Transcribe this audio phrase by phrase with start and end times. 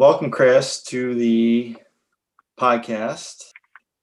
[0.00, 1.76] Welcome, Chris, to the
[2.58, 3.44] podcast.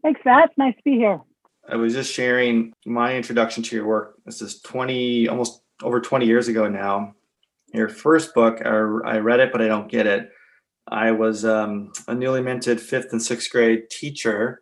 [0.03, 0.51] Thanks, Matt.
[0.55, 1.19] Nice to be here.
[1.67, 4.13] I was just sharing my introduction to your work.
[4.23, 7.15] This is 20, almost over 20 years ago now.
[7.73, 10.29] Your first book, I, I read it, but I don't get it.
[10.87, 14.61] I was um, a newly minted fifth and sixth grade teacher,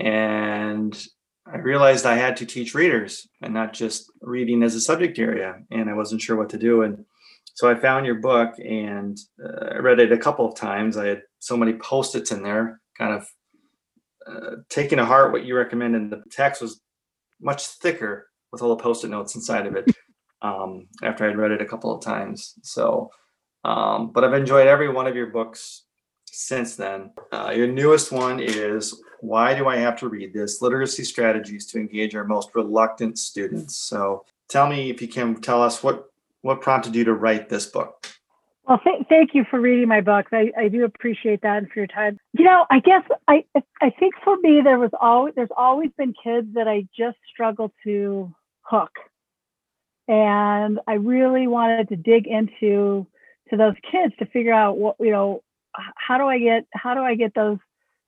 [0.00, 1.00] and
[1.46, 5.60] I realized I had to teach readers and not just reading as a subject area.
[5.70, 6.82] And I wasn't sure what to do.
[6.82, 7.04] And
[7.56, 10.98] so I found your book and uh, I read it a couple of times.
[10.98, 13.26] I had so many post its in there, kind of
[14.26, 16.10] uh, taking to heart what you recommended.
[16.10, 16.82] The text was
[17.40, 19.90] much thicker with all the post it notes inside of it
[20.42, 22.52] um, after I'd read it a couple of times.
[22.62, 23.10] So,
[23.64, 25.84] um, but I've enjoyed every one of your books
[26.26, 27.12] since then.
[27.32, 30.60] Uh, your newest one is Why Do I Have to Read This?
[30.60, 33.78] Literacy Strategies to Engage Our Most Reluctant Students.
[33.78, 36.10] So tell me if you can tell us what,
[36.46, 38.06] what prompted you to write this book?
[38.66, 40.30] Well, th- thank you for reading my books.
[40.32, 42.18] I, I do appreciate that and for your time.
[42.32, 43.44] You know, I guess I
[43.82, 47.72] I think for me there was always there's always been kids that I just struggle
[47.84, 48.90] to hook,
[50.08, 53.06] and I really wanted to dig into
[53.50, 55.42] to those kids to figure out what you know
[55.96, 57.58] how do I get how do I get those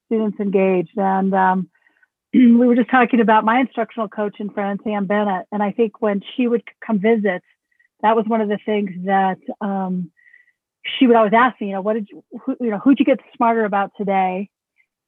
[0.07, 1.71] students engaged and um,
[2.35, 6.01] we were just talking about my instructional coach and friend Sam Bennett and I think
[6.01, 7.43] when she would come visit
[8.03, 10.11] that was one of the things that um,
[10.99, 13.05] she would always ask me you know what did you who, you know who'd you
[13.05, 14.49] get smarter about today?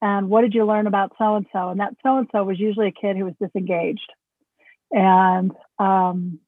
[0.03, 2.59] And what did you learn about so and so and that so and so was
[2.59, 4.11] usually a kid who was disengaged.
[4.91, 6.39] And um,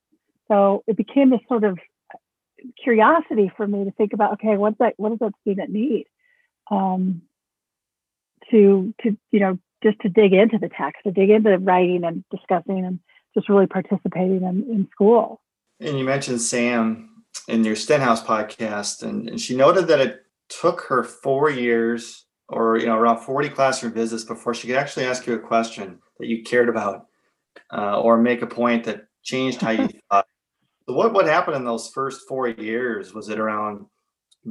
[0.47, 1.77] so it became this sort of
[2.81, 6.05] curiosity for me to think about okay what's that what does that student need?
[6.69, 7.21] Um,
[8.51, 12.23] to to you know just to dig into the text to dig into writing and
[12.31, 12.99] discussing and
[13.33, 15.41] just really participating in, in school
[15.83, 17.09] and you mentioned sam
[17.47, 22.77] in your stenhouse podcast and, and she noted that it took her four years or
[22.77, 26.27] you know around 40 classroom visits before she could actually ask you a question that
[26.27, 27.07] you cared about
[27.71, 30.27] uh, or make a point that changed how you thought
[30.87, 33.13] so what what happened in those first four years?
[33.13, 33.85] Was it around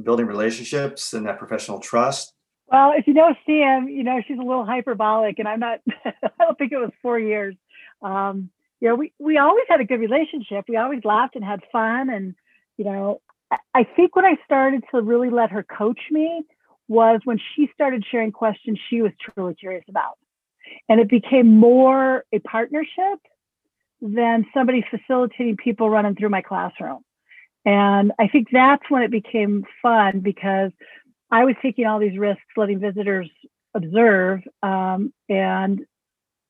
[0.03, 2.33] building relationships and that professional trust?
[2.67, 5.79] Well, if you know Sam, you know she's a little hyperbolic, and I'm not.
[6.05, 7.55] I don't think it was four years.
[8.01, 8.49] Um,
[8.83, 10.65] you know, we we always had a good relationship.
[10.67, 12.35] We always laughed and had fun, and
[12.75, 13.21] you know,
[13.73, 16.43] I, think when I started to really let her coach me
[16.89, 20.17] was when she started sharing questions she was truly curious about,
[20.89, 23.19] and it became more a partnership
[24.01, 27.05] than somebody facilitating people running through my classroom.
[27.63, 30.71] And I think that's when it became fun because
[31.31, 33.29] I was taking all these risks, letting visitors
[33.73, 34.41] observe.
[34.61, 35.85] Um, and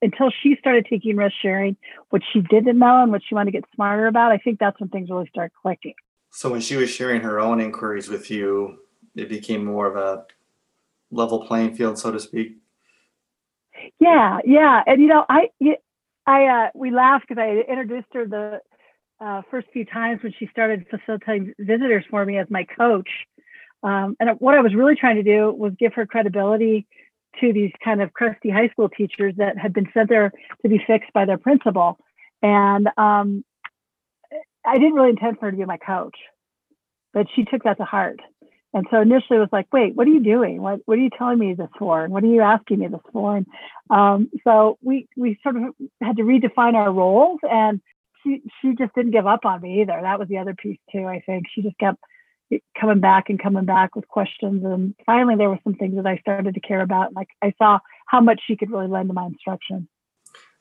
[0.04, 1.76] until she started taking risk sharing,
[2.10, 4.80] what she didn't know and what she wanted to get smarter about, I think that's
[4.80, 5.96] when things really start clicking.
[6.32, 8.80] So when she was sharing her own inquiries with you,
[9.16, 10.26] it became more of a
[11.12, 12.58] level playing field, so to speak.
[14.00, 15.50] Yeah, yeah, and you know, I
[16.26, 18.62] I uh, we laughed because I introduced her the
[19.20, 23.10] uh, first few times when she started facilitating visitors for me as my coach.
[23.84, 26.88] Um, and what I was really trying to do was give her credibility
[27.42, 30.80] to these kind of crusty high school teachers that had been sent there to be
[30.86, 31.98] fixed by their principal.
[32.42, 33.44] And um,
[34.66, 36.16] I didn't really intend for her to be my coach,
[37.14, 38.20] but she took that to heart.
[38.74, 40.62] And so initially it was like, wait, what are you doing?
[40.62, 42.04] What what are you telling me this for?
[42.04, 43.38] And what are you asking me this for?
[43.38, 43.46] And
[43.90, 45.64] um, so we we sort of
[46.02, 47.82] had to redefine our roles and
[48.24, 50.00] she she just didn't give up on me either.
[50.02, 51.46] That was the other piece too, I think.
[51.54, 52.00] She just kept
[52.80, 54.64] coming back and coming back with questions.
[54.64, 57.14] And finally there were some things that I started to care about.
[57.14, 59.88] Like I saw how much she could really lend to my instruction.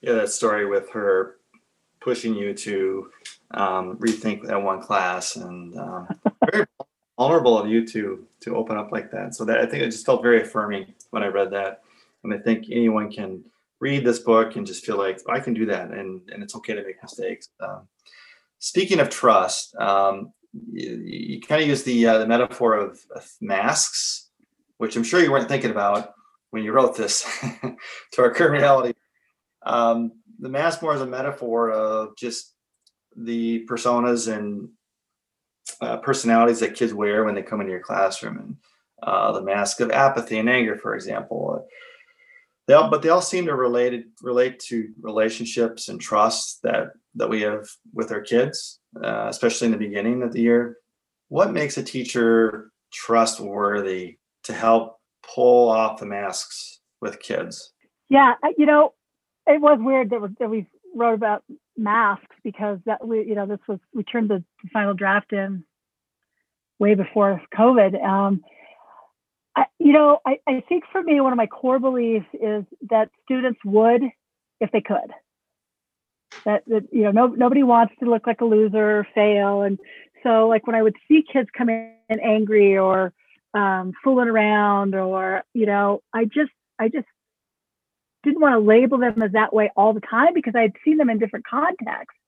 [0.00, 1.37] Yeah, that story with her
[2.00, 3.10] pushing you to
[3.53, 6.09] um, rethink that one class and um,
[6.50, 6.66] very
[7.16, 9.34] vulnerable of you to to open up like that.
[9.34, 11.82] So that I think it just felt very affirming when I read that,
[12.25, 13.44] and I think anyone can
[13.81, 16.75] read this book and just feel like I can do that, and and it's okay
[16.75, 17.48] to make mistakes.
[17.60, 17.88] Um,
[18.59, 23.28] speaking of trust, um, you, you kind of use the uh, the metaphor of, of,
[23.41, 24.30] masks,
[24.78, 26.12] which I'm sure you weren't thinking about
[26.50, 27.22] when you wrote this
[28.12, 28.92] to our current reality.
[29.65, 32.54] Um, the mask more as a metaphor of just
[33.16, 34.68] the personas and
[35.80, 38.56] uh, personalities that kids wear when they come into your classroom, and
[39.03, 41.66] uh, the mask of apathy and anger, for example.
[42.66, 47.28] They all, but they all seem to relate relate to relationships and trust that that
[47.28, 50.78] we have with our kids, uh, especially in the beginning of the year.
[51.28, 57.72] What makes a teacher trustworthy to help pull off the masks with kids?
[58.09, 58.92] Yeah, you know,
[59.47, 61.44] it was weird that, that we wrote about
[61.77, 65.65] masks because that we you know this was we turned the final draft in
[66.78, 68.03] way before COVID.
[68.04, 68.42] Um,
[69.56, 73.10] I, you know, I, I think for me, one of my core beliefs is that
[73.24, 74.03] students would
[74.60, 75.12] if they could.
[76.44, 79.62] That, that you know, no, nobody wants to look like a loser or fail.
[79.62, 79.78] And
[80.22, 83.12] so, like when I would see kids come in angry or
[83.54, 87.06] um, fooling around, or you know, I just, I just
[88.22, 91.10] didn't want to label them as that way all the time because i'd seen them
[91.10, 92.18] in different contexts.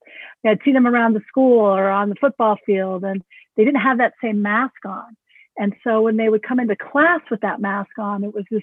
[0.44, 3.22] I'd seen them around the school or on the football field, and
[3.56, 5.16] they didn't have that same mask on.
[5.56, 8.62] And so when they would come into class with that mask on, it was this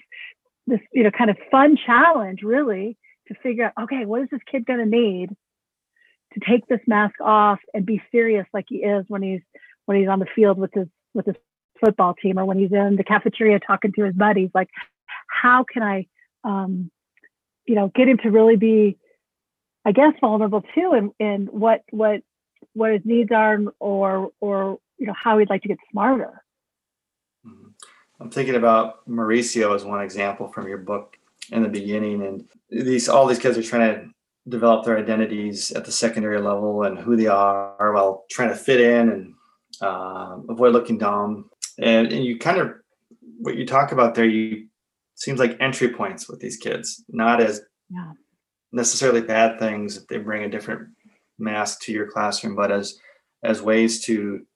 [0.66, 2.96] this you know kind of fun challenge really
[3.28, 5.30] to figure out okay what is this kid going to need
[6.34, 9.40] to take this mask off and be serious like he is when he's
[9.86, 11.36] when he's on the field with his with his
[11.80, 14.68] football team or when he's in the cafeteria talking to his buddies like
[15.28, 16.06] how can i
[16.44, 16.90] um
[17.66, 18.96] you know get him to really be
[19.84, 22.20] i guess vulnerable too and and what what
[22.74, 26.42] what his needs are or or you know how he'd like to get smarter
[27.46, 27.68] Mm-hmm.
[28.20, 31.16] I'm thinking about Mauricio as one example from your book
[31.52, 34.08] in the beginning, and these all these kids are trying to
[34.48, 38.80] develop their identities at the secondary level and who they are while trying to fit
[38.80, 39.34] in and
[39.80, 41.48] uh, avoid looking dumb.
[41.78, 42.72] And, and you kind of
[43.38, 44.68] what you talk about there, you
[45.14, 48.12] seems like entry points with these kids, not as yeah.
[48.72, 50.88] necessarily bad things if they bring a different
[51.38, 52.98] mask to your classroom, but as
[53.44, 54.46] as ways to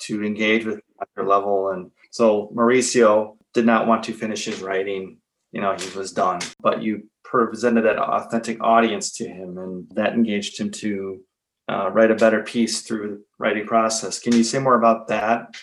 [0.00, 0.80] to engage with
[1.16, 5.18] their level and so Mauricio did not want to finish his writing.
[5.52, 10.14] You know, he was done, but you presented an authentic audience to him, and that
[10.14, 11.20] engaged him to
[11.68, 14.18] uh, write a better piece through the writing process.
[14.18, 15.54] Can you say more about that?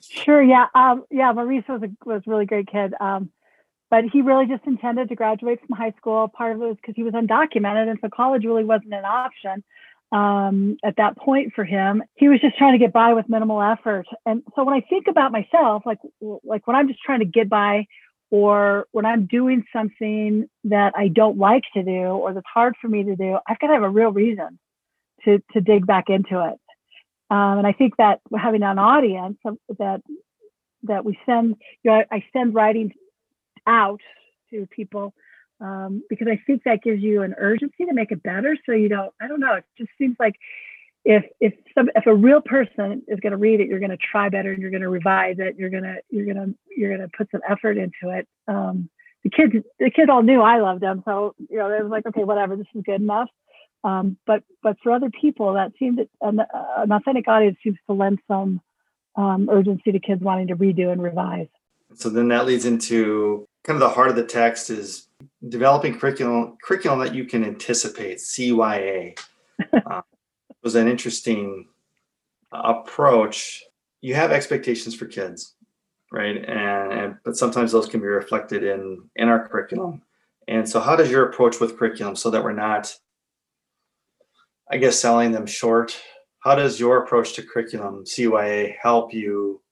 [0.00, 0.42] Sure.
[0.42, 0.66] Yeah.
[0.74, 1.32] Um, yeah.
[1.32, 2.94] maurice was a was a really great kid.
[3.00, 3.30] Um,
[3.90, 6.26] but he really just intended to graduate from high school.
[6.28, 9.62] Part of it was because he was undocumented, and so college really wasn't an option
[10.12, 12.02] um, at that point for him.
[12.14, 14.06] He was just trying to get by with minimal effort.
[14.26, 15.98] And so when I think about myself, like
[16.42, 17.86] like when I'm just trying to get by,
[18.34, 22.88] or when I'm doing something that I don't like to do or that's hard for
[22.88, 24.58] me to do, I've got to have a real reason
[25.24, 26.58] to to dig back into it.
[27.30, 29.38] Um, and I think that having an audience
[29.78, 30.02] that
[30.82, 31.54] that we send,
[31.84, 32.92] you know, I, I send writing
[33.68, 34.00] out
[34.50, 35.14] to people
[35.60, 38.58] um, because I think that gives you an urgency to make it better.
[38.66, 40.34] So you don't, I don't know, it just seems like
[41.04, 43.98] if if some if a real person is going to read it, you're going to
[43.98, 45.56] try better and you're going to revise it.
[45.58, 48.26] You're gonna you're gonna you're gonna put some effort into it.
[48.48, 48.88] Um,
[49.22, 52.06] the kids the kids all knew I loved them, so you know it was like
[52.06, 53.28] okay, whatever, this is good enough.
[53.82, 56.40] Um, but but for other people, that seemed an,
[56.76, 58.60] an authentic audience seems to lend some
[59.16, 61.48] um, urgency to kids wanting to redo and revise.
[61.94, 65.08] So then that leads into kind of the heart of the text is
[65.48, 69.18] developing curriculum curriculum that you can anticipate CYA
[69.86, 70.00] uh,
[70.64, 71.68] was an interesting
[72.52, 73.62] approach.
[74.00, 75.54] You have expectations for kids,
[76.12, 76.36] right?
[76.36, 80.02] And, and but sometimes those can be reflected in in our curriculum.
[80.48, 82.94] And so, how does your approach with curriculum so that we're not,
[84.70, 85.98] I guess, selling them short?
[86.40, 89.62] How does your approach to curriculum CYA help you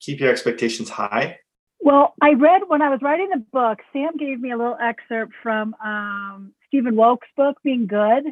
[0.00, 1.38] keep your expectations high
[1.80, 5.32] well, I read when I was writing the book, Sam gave me a little excerpt
[5.42, 8.24] from um, Stephen Wolk's book, Being Good.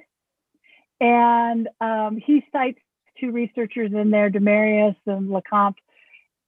[1.00, 2.78] And um, he cites
[3.20, 5.76] two researchers in there, Demarest and Lecomte,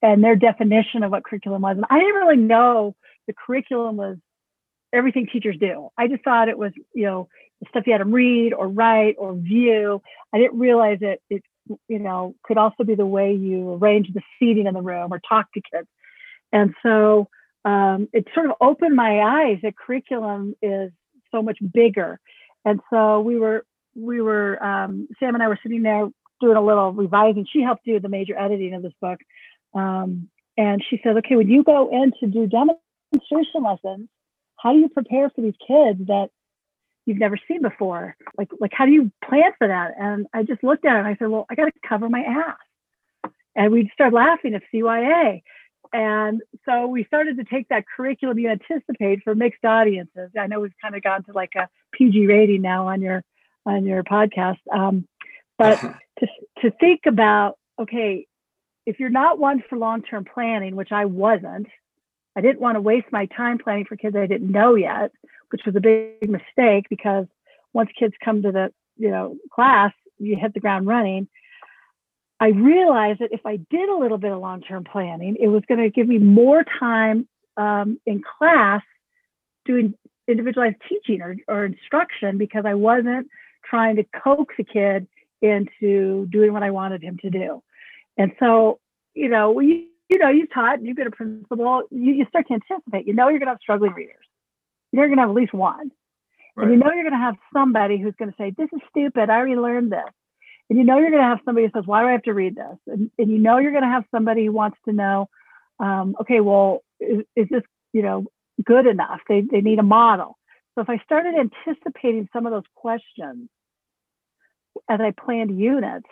[0.03, 1.77] and their definition of what curriculum was.
[1.77, 2.95] And I didn't really know
[3.27, 4.17] the curriculum was
[4.93, 5.89] everything teachers do.
[5.99, 7.29] I just thought it was, you know,
[7.61, 10.01] the stuff you had to read or write or view.
[10.33, 11.43] I didn't realize it, it,
[11.89, 15.21] you know, could also be the way you arrange the seating in the room or
[15.29, 15.89] talk to kids.
[16.53, 17.29] And so
[17.65, 20.93] um, it sort of opened my eyes that curriculum is
[21.33, 22.21] so much bigger.
[22.65, 23.65] And so we were,
[23.97, 26.09] we were, um, Sam and I were sitting there
[26.41, 27.47] doing a little revising.
[27.51, 29.19] She helped do the major editing of this book.
[29.75, 34.09] Um, and she said, okay, when you go in to do demonstration lessons,
[34.57, 36.29] how do you prepare for these kids that
[37.05, 38.17] you've never seen before?
[38.39, 39.95] Like, like how do you plan for that?
[39.99, 42.21] And I just looked at it and I said, well, I got to cover my
[42.21, 43.33] ass.
[43.55, 45.43] And we'd start laughing at CYA.
[45.93, 50.31] And so we started to take that curriculum you anticipate for mixed audiences.
[50.39, 53.23] I know we've kind of gone to like a PG rating now on your
[53.67, 55.07] on your podcast, um,
[55.59, 56.27] but to
[56.63, 58.27] to think about okay,
[58.87, 61.67] if you're not one for long term planning, which I wasn't,
[62.37, 65.11] I didn't want to waste my time planning for kids I didn't know yet,
[65.51, 67.27] which was a big mistake because
[67.73, 71.29] once kids come to the you know class, you hit the ground running.
[72.39, 75.63] I realized that if I did a little bit of long term planning, it was
[75.67, 78.83] going to give me more time um, in class
[79.65, 79.95] doing
[80.29, 83.29] individualized teaching or, or instruction because I wasn't
[83.69, 85.07] trying to coax a kid
[85.43, 87.63] into doing what I wanted him to do.
[88.17, 88.81] And so,
[89.15, 92.55] you know, we you know, you taught, you've been a principal, you, you start to
[92.55, 94.25] anticipate, you know, you're going to have struggling readers.
[94.93, 95.91] You you're going to have at least one.
[96.55, 96.65] Right.
[96.65, 99.31] And you know, you're going to have somebody who's going to say, this is stupid.
[99.31, 100.05] I already learned this.
[100.71, 102.35] And you know, you're going to have somebody who says, why do I have to
[102.35, 102.77] read this?
[102.87, 105.29] And, and you know, you're going to have somebody who wants to know,
[105.81, 108.27] um, okay, well, is, is this, you know,
[108.65, 109.21] good enough?
[109.29, 110.39] They, they need a model.
[110.75, 113.49] So if I started anticipating some of those questions
[114.89, 116.09] as I planned units,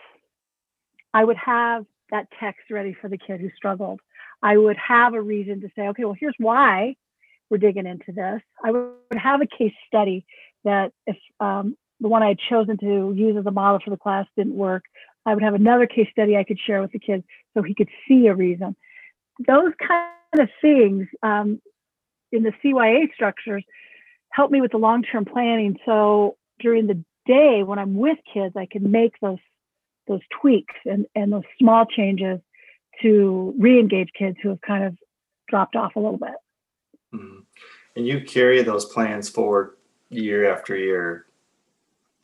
[1.13, 3.99] I would have that text ready for the kid who struggled.
[4.43, 6.95] I would have a reason to say, okay, well, here's why
[7.49, 8.41] we're digging into this.
[8.63, 10.25] I would have a case study
[10.63, 13.97] that if um, the one I had chosen to use as a model for the
[13.97, 14.83] class didn't work,
[15.25, 17.89] I would have another case study I could share with the kid so he could
[18.07, 18.75] see a reason.
[19.45, 21.61] Those kind of things um,
[22.31, 23.63] in the CYA structures
[24.31, 25.77] help me with the long-term planning.
[25.85, 29.39] So during the day when I'm with kids, I can make those
[30.07, 32.39] those tweaks and, and those small changes
[33.01, 34.95] to re-engage kids who have kind of
[35.49, 36.35] dropped off a little bit.
[37.13, 37.43] Mhm.
[37.95, 39.77] And you carry those plans forward
[40.09, 41.25] year after year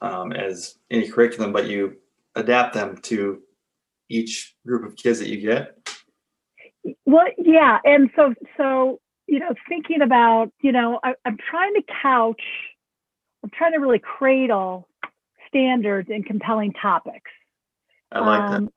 [0.01, 1.97] um, as any curriculum, but you
[2.35, 3.41] adapt them to
[4.09, 5.77] each group of kids that you get.
[7.05, 11.83] Well, yeah, and so so you know, thinking about you know, I, I'm trying to
[12.01, 12.41] couch,
[13.43, 14.87] I'm trying to really cradle
[15.51, 17.29] standards and compelling topics.
[18.11, 18.73] I like Um, that.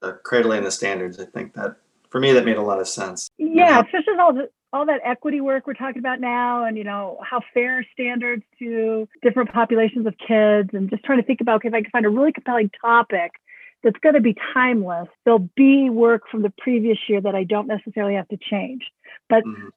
[0.00, 1.18] The cradling the standards.
[1.18, 1.76] I think that
[2.10, 3.30] for me that made a lot of sense.
[3.38, 7.18] Yeah, especially all the all that equity work we're talking about now, and you know
[7.22, 11.68] how fair standards to different populations of kids, and just trying to think about okay,
[11.68, 13.32] if I can find a really compelling topic
[13.82, 17.68] that's going to be timeless, there'll be work from the previous year that I don't
[17.68, 18.82] necessarily have to change.
[19.28, 19.70] But Mhm.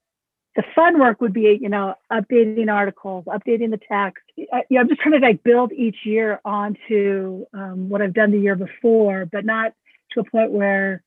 [0.59, 4.21] The fun work would be, you know, updating articles, updating the text.
[4.51, 8.13] I, you know, I'm just trying to like build each year onto um, what I've
[8.13, 9.71] done the year before, but not
[10.11, 11.01] to a point where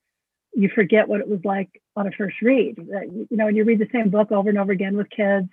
[0.55, 2.77] you forget what it was like on a first read.
[2.79, 5.49] You know, when you read the same book over and over again with kids,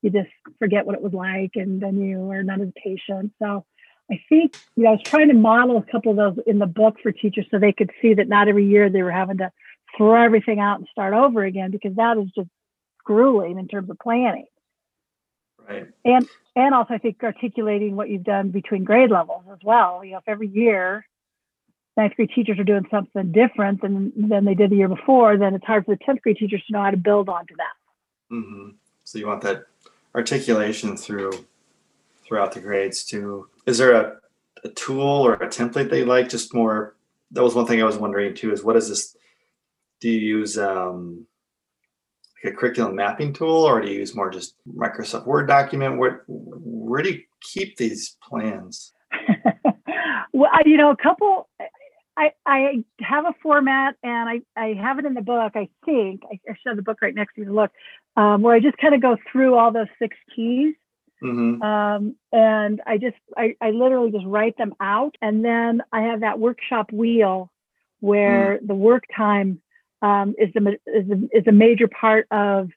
[0.00, 3.34] you just forget what it was like, and then you are not as patient.
[3.42, 3.66] So
[4.10, 6.66] I think, you know, I was trying to model a couple of those in the
[6.66, 9.52] book for teachers so they could see that not every year they were having to
[9.98, 12.48] throw everything out and start over again because that is just
[13.04, 14.46] grueling in terms of planning.
[15.68, 15.88] Right.
[16.04, 20.04] And and also I think articulating what you've done between grade levels as well.
[20.04, 21.06] You know, if every year
[21.96, 25.54] ninth grade teachers are doing something different than than they did the year before, then
[25.54, 27.74] it's hard for the tenth grade teachers to know how to build onto that.
[28.30, 28.70] hmm
[29.04, 29.64] So you want that
[30.14, 31.32] articulation through
[32.24, 33.48] throughout the grades too.
[33.66, 34.16] Is there a,
[34.64, 36.28] a tool or a template that you like?
[36.28, 36.96] Just more.
[37.30, 38.52] That was one thing I was wondering too.
[38.52, 39.16] Is what is this?
[40.00, 41.26] Do you use um,
[42.44, 45.98] a curriculum mapping tool, or do you use more just Microsoft Word document?
[45.98, 48.92] Where where do you keep these plans?
[50.32, 51.48] well, I, you know, a couple.
[52.16, 55.52] I I have a format, and I I have it in the book.
[55.54, 57.70] I think I, I should have the book right next to me to look,
[58.16, 60.74] um, where I just kind of go through all those six keys,
[61.20, 66.02] hmm um, and I just I I literally just write them out, and then I
[66.02, 67.50] have that workshop wheel
[68.00, 69.61] where the work time
[70.02, 72.68] um, is the is a, is a major part of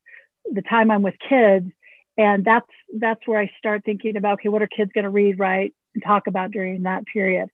[0.51, 1.69] the time I'm with kids,
[2.17, 5.39] and that's that's where I start thinking about okay, what are kids going to read,
[5.39, 7.49] write, and talk about during that period.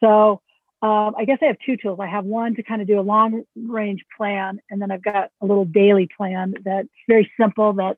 [0.00, 0.40] So
[0.82, 1.98] um, I guess I have two tools.
[2.00, 5.30] I have one to kind of do a long range plan, and then I've got
[5.40, 7.72] a little daily plan that's very simple.
[7.74, 7.96] That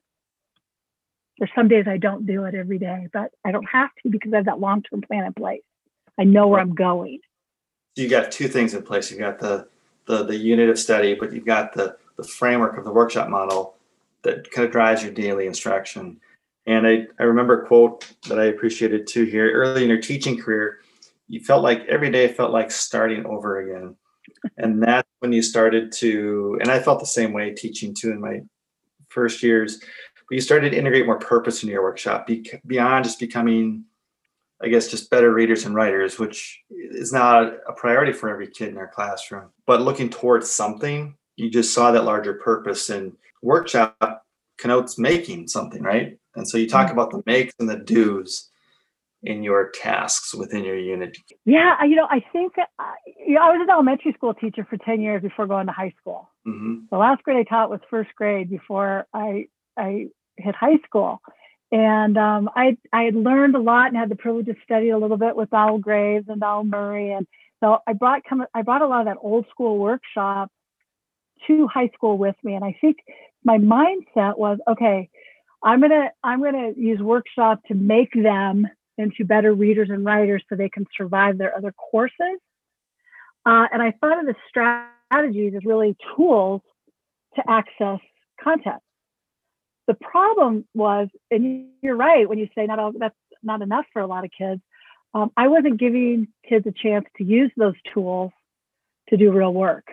[1.37, 4.33] there's some days I don't do it every day, but I don't have to because
[4.33, 5.61] I have that long term plan in place.
[6.17, 7.19] I know where I'm going.
[7.95, 9.11] You got two things in place.
[9.11, 9.67] You got the
[10.09, 13.75] the the unit of study, but you've got the the framework of the workshop model
[14.23, 16.19] that kind of drives your daily instruction.
[16.65, 19.49] And I, I remember a quote that I appreciated too here.
[19.53, 20.79] Early in your teaching career,
[21.29, 23.95] you felt like every day felt like starting over again.
[24.57, 28.19] And that's when you started to, and I felt the same way teaching too in
[28.19, 28.41] my
[29.07, 33.19] first years, but you started to integrate more purpose into your workshop be, beyond just
[33.19, 33.85] becoming,
[34.61, 38.69] I guess, just better readers and writers, which is not a priority for every kid
[38.69, 39.49] in our classroom.
[39.65, 44.25] But looking towards something, you just saw that larger purpose and workshop
[44.57, 46.17] connotes making something, right?
[46.35, 48.49] And so you talk about the makes and the do's
[49.23, 51.17] in your tasks within your unit.
[51.45, 52.93] Yeah, I- you know, I think I,
[53.25, 55.93] you know, I was an elementary school teacher for 10 years before going to high
[55.99, 56.29] school.
[56.45, 59.47] hmm The last grade I taught was first grade before I
[59.77, 61.21] I hit high school.
[61.71, 64.97] And um, I I had learned a lot and had the privilege to study a
[64.97, 67.11] little bit with Donald Graves and Donald Murray.
[67.11, 67.27] And
[67.59, 70.51] so I brought come I brought a lot of that old school workshop
[71.47, 72.55] to high school with me.
[72.55, 72.97] And I think
[73.43, 75.09] my mindset was, okay,
[75.63, 80.55] I'm gonna I'm gonna use workshop to make them into better readers and writers so
[80.55, 82.39] they can survive their other courses.
[83.45, 86.61] Uh, and I thought of the strategies as really tools
[87.35, 87.99] to access
[88.43, 88.81] content.
[89.89, 94.03] The problem was, and you're right when you say not all, that's not enough for
[94.03, 94.61] a lot of kids.
[95.15, 98.31] Um, I wasn't giving kids a chance to use those tools
[99.09, 99.87] to do real work.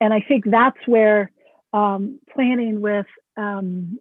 [0.00, 1.30] And I think that's where
[1.74, 3.04] um, planning with
[3.36, 3.98] um,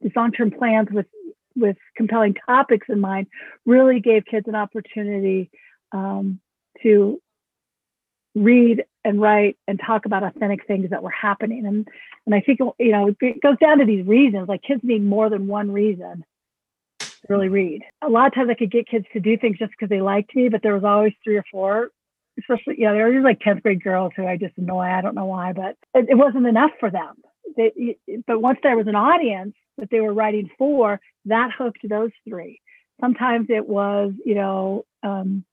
[0.00, 1.06] these long-term plans with
[1.54, 3.28] with compelling topics in mind
[3.64, 5.48] really gave kids an opportunity
[5.92, 6.40] um,
[6.82, 7.22] to
[8.36, 11.66] read and write and talk about authentic things that were happening.
[11.66, 11.88] And
[12.26, 14.48] and i think you know it goes down to these reasons.
[14.48, 16.24] Like kids need more than one reason
[17.00, 17.82] to really read.
[18.02, 20.36] A lot of times i could get kids to do things just because they liked
[20.36, 21.90] me but there was always three or four
[22.38, 24.80] especially you know there were like 10th grade girls who i just annoy.
[24.80, 27.14] I don't know why but it, it wasn't enough for them.
[27.56, 32.10] They, but once there was an audience that they were writing for, that hooked those
[32.28, 32.60] three.
[33.00, 35.44] Sometimes it was, you know, um,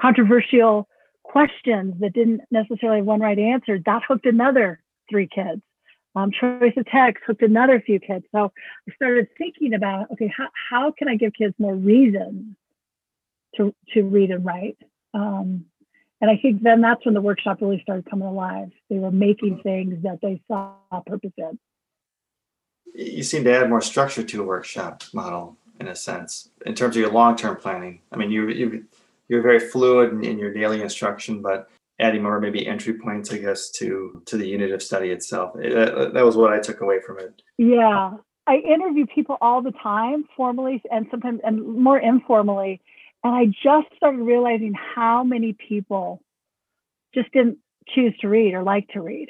[0.00, 0.88] controversial
[1.30, 3.78] questions that didn't necessarily have one right answer.
[3.84, 4.80] That hooked another
[5.10, 5.62] three kids.
[6.14, 8.24] Um, choice of text hooked another few kids.
[8.32, 8.50] So
[8.88, 12.56] I started thinking about, okay, how, how can I give kids more reason
[13.56, 14.78] to, to read and write?
[15.12, 15.66] Um,
[16.20, 18.70] and I think then that's when the workshop really started coming alive.
[18.88, 20.72] They were making things that they saw
[21.06, 21.58] purpose in.
[22.94, 26.96] You seem to add more structure to a workshop model in a sense, in terms
[26.96, 28.00] of your long-term planning.
[28.10, 28.86] I mean, you you
[29.28, 31.68] you're very fluid in, in your daily instruction, but
[31.98, 35.56] adding more maybe entry points, I guess, to to the unit of study itself.
[35.56, 37.42] Eh, it, that, that was what I took away from it.
[37.58, 38.12] Yeah,
[38.46, 42.80] I interview people all the time, formally and sometimes and more informally
[43.26, 46.22] and I just started realizing how many people
[47.12, 49.28] just didn't choose to read or like to read.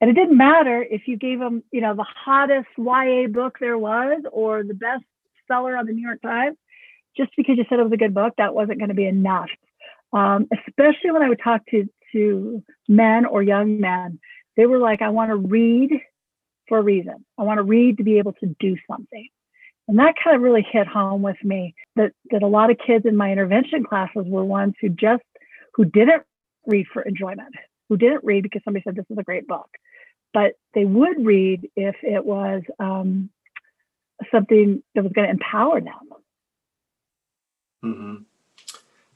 [0.00, 3.76] And it didn't matter if you gave them, you know, the hottest YA book there
[3.76, 5.02] was or the best
[5.48, 6.56] seller on the New York Times.
[7.16, 9.50] Just because you said it was a good book, that wasn't going to be enough.
[10.12, 14.18] Um, especially when I would talk to to men or young men,
[14.56, 15.90] they were like, "I want to read
[16.68, 17.24] for a reason.
[17.38, 19.28] I want to read to be able to do something."
[19.90, 23.06] And that kind of really hit home with me that, that a lot of kids
[23.06, 25.24] in my intervention classes were ones who just,
[25.74, 26.22] who didn't
[26.64, 27.52] read for enjoyment,
[27.88, 29.68] who didn't read because somebody said this is a great book,
[30.32, 33.30] but they would read if it was um,
[34.30, 36.08] something that was going to empower them.
[37.84, 38.22] Mm-hmm.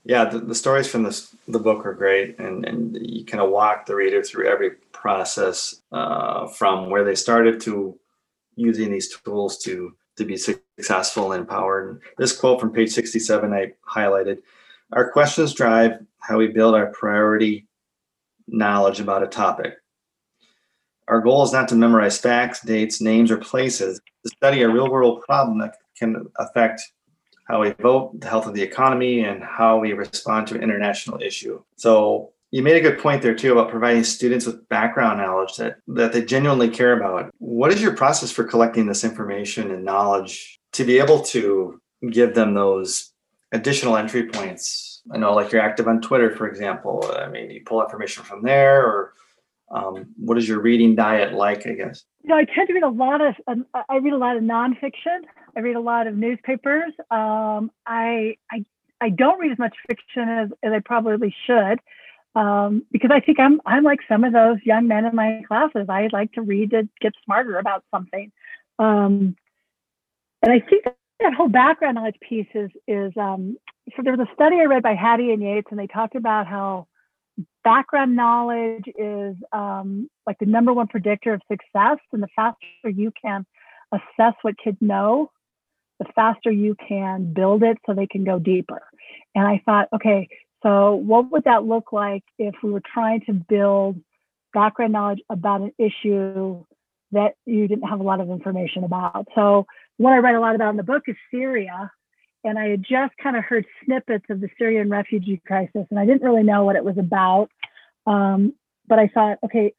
[0.05, 3.51] Yeah, the, the stories from this the book are great, and and you kind of
[3.51, 7.99] walk the reader through every process uh, from where they started to
[8.57, 11.91] using these tools to to be successful and empowered.
[11.91, 14.43] And this quote from page 67 I highlighted
[14.93, 17.67] Our questions drive how we build our priority
[18.47, 19.75] knowledge about a topic.
[21.09, 24.91] Our goal is not to memorize facts, dates, names, or places, to study a real
[24.91, 26.81] world problem that can affect
[27.45, 31.21] how we vote, the health of the economy, and how we respond to an international
[31.21, 31.63] issue.
[31.77, 35.79] So you made a good point there too about providing students with background knowledge that
[35.89, 37.33] that they genuinely care about.
[37.39, 41.81] What is your process for collecting this information and knowledge to be able to
[42.11, 43.13] give them those
[43.51, 45.03] additional entry points?
[45.13, 47.05] I know like you're active on twitter for example.
[47.17, 49.15] I mean you pull information from there or
[49.71, 52.05] um, what is your reading diet like i guess?
[52.23, 54.43] You know i tend to read a lot of um, i read a lot of
[54.43, 55.21] nonfiction.
[55.57, 56.93] I read a lot of newspapers.
[57.11, 58.65] Um, I, I
[59.01, 61.81] i don't read as much fiction as, as i probably should
[62.37, 65.87] um, because I think I'm I'm like some of those young men in my classes.
[65.89, 68.33] I like to read to get smarter about something,
[68.79, 69.37] um,
[70.43, 70.85] and I think
[71.21, 73.57] that whole background knowledge piece is is um,
[73.95, 76.47] so there was a study I read by Hattie and Yates, and they talked about
[76.47, 76.89] how
[77.65, 83.13] background knowledge is um, like the number one predictor of success, and the faster you
[83.21, 83.45] can
[83.93, 85.31] assess what kids know,
[85.99, 88.83] the faster you can build it so they can go deeper.
[89.35, 90.29] And I thought, okay,
[90.65, 94.01] so, what would that look like if we were trying to build
[94.55, 96.65] background knowledge about an issue
[97.13, 99.29] that you didn't have a lot of information about?
[99.35, 99.67] So,
[99.99, 101.91] what I write a lot about in the book is Syria.
[102.45, 106.05] And I had just kind of heard snippets of the Syrian refugee crisis, and I
[106.05, 107.49] didn't really know what it was about.
[108.07, 108.55] Um,
[108.87, 109.73] but I thought, okay,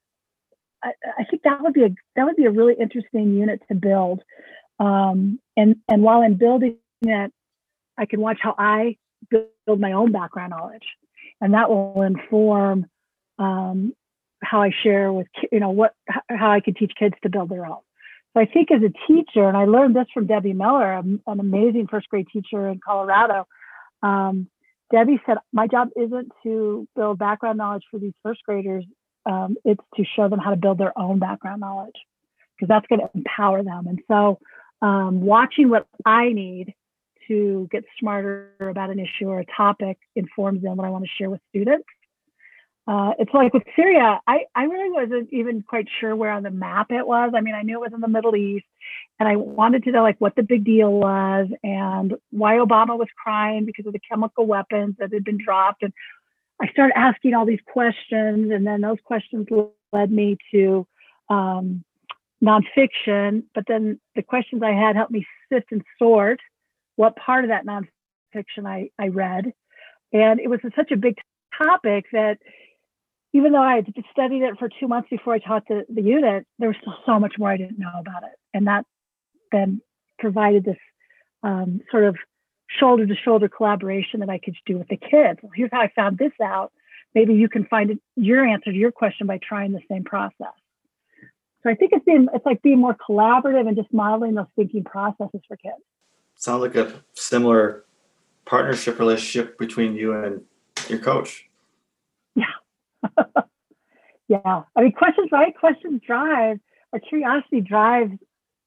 [0.83, 3.75] I, I, think that would be a that would be a really interesting unit to
[3.75, 4.23] build.
[4.79, 7.31] Um, and and while I'm building it,
[7.97, 8.97] I can watch how I
[9.29, 10.85] build my own background knowledge,
[11.41, 12.87] and that will inform
[13.39, 13.93] um,
[14.43, 15.93] how I share with you know what
[16.29, 17.81] how I can teach kids to build their own.
[18.35, 21.87] So I think as a teacher, and I learned this from Debbie Miller, an amazing
[21.89, 23.47] first grade teacher in Colorado.
[24.03, 24.49] Um,
[24.91, 28.85] Debbie said, "My job isn't to build background knowledge for these first graders.
[29.25, 31.95] Um, it's to show them how to build their own background knowledge
[32.55, 34.39] because that's going to empower them." And so,
[34.81, 36.73] um, watching what I need
[37.29, 41.09] to get smarter about an issue or a topic informs them what I want to
[41.17, 41.87] share with students.
[42.87, 46.51] Uh, it's like with Syria, I, I really wasn't even quite sure where on the
[46.51, 47.31] map it was.
[47.35, 48.65] I mean, I knew it was in the Middle East,
[49.19, 53.07] and I wanted to know like what the big deal was and why Obama was
[53.21, 55.81] crying because of the chemical weapons that had been dropped.
[55.81, 55.93] And
[56.61, 59.47] I started asking all these questions, and then those questions
[59.91, 60.85] led me to
[61.29, 61.83] um,
[62.43, 63.45] nonfiction.
[63.55, 66.39] But then the questions I had helped me sift and sort
[66.97, 69.53] what part of that nonfiction I, I read.
[70.13, 71.17] And it was such a big
[71.57, 72.37] topic that
[73.35, 76.47] even though I had studied it for two months before I taught the, the unit,
[76.57, 78.39] there was still so much more I didn't know about it.
[78.53, 78.85] And that
[79.51, 79.81] then
[80.17, 80.77] provided this
[81.43, 82.15] um, sort of
[82.79, 85.39] shoulder to shoulder collaboration that I could do with the kids.
[85.41, 86.71] Well, here's how I found this out.
[87.13, 90.55] Maybe you can find it, your answer to your question by trying the same process.
[91.63, 94.85] So I think it's being it's like being more collaborative and just modeling those thinking
[94.85, 95.75] processes for kids.
[96.35, 97.83] Sounds like a similar
[98.45, 100.41] partnership relationship between you and
[100.87, 101.49] your coach.
[104.27, 104.63] yeah.
[104.75, 105.55] I mean, questions, right?
[105.57, 106.59] Questions drive,
[106.93, 108.13] our curiosity drives,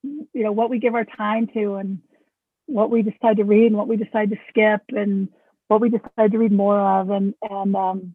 [0.03, 2.01] you know, what we give our time to and
[2.67, 5.29] what we decide to read and what we decide to skip and
[5.69, 7.11] what we decide to read more of.
[7.11, 8.15] And, and, um,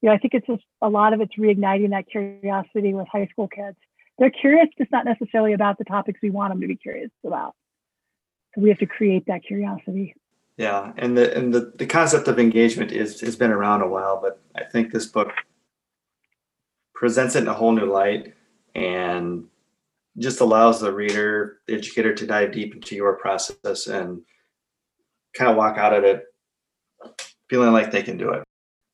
[0.00, 3.26] you know, I think it's just a lot of it's reigniting that curiosity with high
[3.26, 3.76] school kids.
[4.18, 7.54] They're curious, just not necessarily about the topics we want them to be curious about.
[8.54, 10.14] So we have to create that curiosity.
[10.56, 14.20] Yeah, and the and the, the concept of engagement is has been around a while,
[14.20, 15.30] but I think this book
[17.00, 18.34] presents it in a whole new light
[18.74, 19.46] and
[20.18, 24.20] just allows the reader, the educator to dive deep into your process and
[25.34, 26.24] kind of walk out of it
[27.48, 28.44] feeling like they can do it.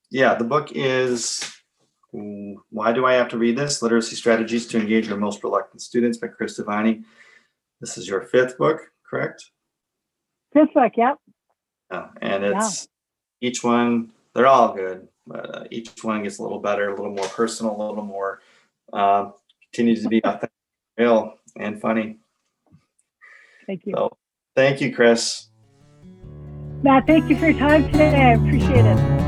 [0.09, 1.53] Yeah, the book is
[2.13, 3.83] Why Do I Have to Read This?
[3.83, 7.03] Literacy Strategies to Engage Your Most Reluctant Students by Chris Tovani.
[7.81, 9.51] This is your fifth book, correct?
[10.53, 11.17] Fifth book, yep.
[11.91, 12.89] Yeah, and it's
[13.41, 13.49] yeah.
[13.49, 17.29] each one, they're all good, uh, each one gets a little better, a little more
[17.29, 18.41] personal, a little more,
[18.93, 19.31] uh,
[19.73, 20.51] continues to be authentic,
[20.97, 22.19] real, and funny.
[23.67, 23.95] Thank you.
[23.97, 24.17] So,
[24.55, 25.49] thank you, Chris.
[26.83, 28.15] Matt, thank you for your time today.
[28.15, 29.26] I appreciate it.